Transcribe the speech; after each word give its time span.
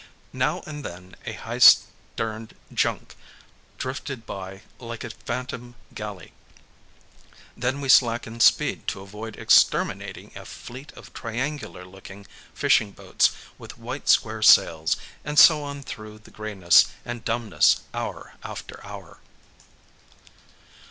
Now 0.33 0.63
and 0.65 0.83
then 0.83 1.15
a 1.27 1.33
high 1.33 1.59
sterned 1.59 2.55
junk 2.73 3.13
drifted 3.77 4.25
by 4.25 4.63
like 4.79 5.03
a 5.03 5.11
phantom 5.11 5.75
galley, 5.93 6.33
then 7.55 7.81
we 7.81 7.87
slackened 7.87 8.41
speed 8.41 8.87
to 8.87 9.01
avoid 9.01 9.37
exterminating 9.37 10.31
a 10.35 10.43
fleet 10.45 10.91
of 10.93 11.13
triangular 11.13 11.85
looking 11.85 12.25
fishing 12.55 12.93
boats 12.93 13.29
with 13.59 13.77
white 13.77 14.09
square 14.09 14.41
sails, 14.41 14.97
and 15.23 15.37
so 15.37 15.61
on 15.61 15.83
through 15.83 16.17
the 16.17 16.31
grayness 16.31 16.87
and 17.05 17.23
dumbness 17.23 17.81
hour 17.93 18.33
after 18.43 18.83
hour. 18.83 19.19